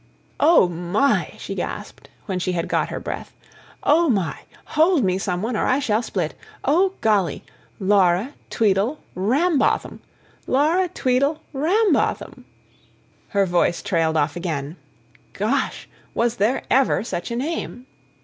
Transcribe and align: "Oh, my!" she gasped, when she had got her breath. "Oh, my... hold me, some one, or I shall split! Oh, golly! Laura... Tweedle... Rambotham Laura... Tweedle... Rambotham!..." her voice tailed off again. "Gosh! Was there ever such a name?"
"Oh, 0.39 0.67
my!" 0.67 1.33
she 1.37 1.53
gasped, 1.53 2.09
when 2.25 2.39
she 2.39 2.53
had 2.53 2.67
got 2.67 2.89
her 2.89 2.99
breath. 2.99 3.35
"Oh, 3.83 4.09
my... 4.09 4.35
hold 4.65 5.03
me, 5.03 5.19
some 5.19 5.43
one, 5.43 5.55
or 5.55 5.67
I 5.67 5.77
shall 5.77 6.01
split! 6.01 6.33
Oh, 6.65 6.93
golly! 7.01 7.43
Laura... 7.79 8.33
Tweedle... 8.49 8.97
Rambotham 9.15 9.99
Laura... 10.47 10.87
Tweedle... 10.89 11.39
Rambotham!..." 11.53 12.45
her 13.37 13.45
voice 13.45 13.83
tailed 13.83 14.17
off 14.17 14.35
again. 14.35 14.75
"Gosh! 15.33 15.87
Was 16.15 16.37
there 16.37 16.63
ever 16.71 17.03
such 17.03 17.29
a 17.29 17.35
name?" 17.35 17.85